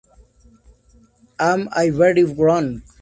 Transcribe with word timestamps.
Am 1.39 1.69
I 1.73 1.91
Very 1.91 2.23
Wrong? 2.23 2.81